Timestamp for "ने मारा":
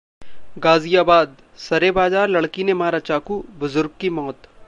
2.63-2.99